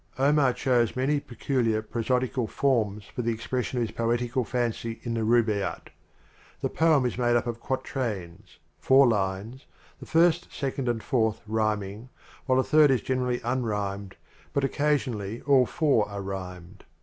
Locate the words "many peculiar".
0.95-1.83